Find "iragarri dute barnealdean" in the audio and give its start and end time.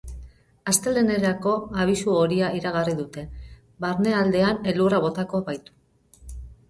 2.61-4.67